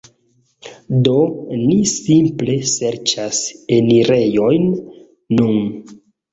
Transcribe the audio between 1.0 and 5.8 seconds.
Do ni simple serĉas enirejon nun.